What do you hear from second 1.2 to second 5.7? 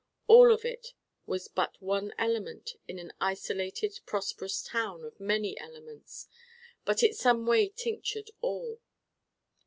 was but one element in an isolated prosperous town of many